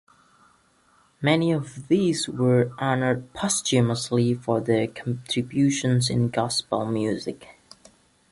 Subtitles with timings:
[1.21, 7.59] Many of these were honored posthumously for their contribution in gospel music.